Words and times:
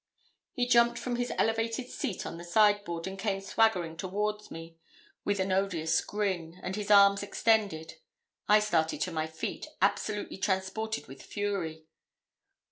He 0.53 0.65
jumped 0.67 0.97
from 0.97 1.17
his 1.17 1.31
elevated 1.37 1.87
seat 1.91 2.25
on 2.25 2.39
the 2.39 2.43
sideboard, 2.43 3.05
and 3.05 3.19
came 3.19 3.39
swaggering 3.39 3.95
toward 3.97 4.49
me, 4.49 4.79
with 5.23 5.39
an 5.39 5.51
odious 5.51 6.01
grin, 6.03 6.59
and 6.63 6.75
his 6.75 6.89
arms 6.89 7.21
extended. 7.21 7.99
I 8.47 8.61
started 8.61 8.99
to 9.01 9.11
my 9.11 9.27
feet, 9.27 9.67
absolutely 9.79 10.37
transported 10.39 11.05
with 11.07 11.21
fury. 11.21 11.85